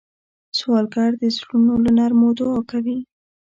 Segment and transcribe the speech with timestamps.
[0.57, 2.97] سوالګر د زړونو له نرمو دعا کوي